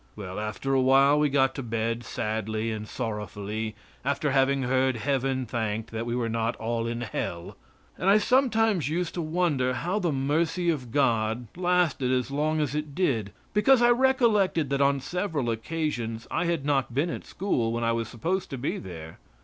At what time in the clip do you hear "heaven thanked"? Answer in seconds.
4.95-5.91